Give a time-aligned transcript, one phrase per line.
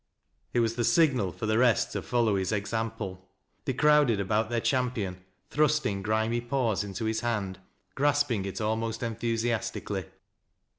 [0.51, 3.29] It was the signal for the rest to follow his example
[3.65, 7.59] They crowded about their champion, thrusting griir.j [laws into his hand,
[7.93, 10.05] grasping it almost enthusiastically.